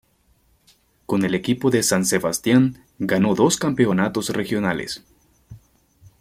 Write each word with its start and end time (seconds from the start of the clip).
Con 1.05 1.25
el 1.25 1.35
equipo 1.35 1.69
de 1.69 1.83
San 1.83 2.05
Sebastián 2.05 2.83
ganó 2.97 3.35
dos 3.35 3.57
campeonatos 3.57 4.29
regionales. 4.29 5.03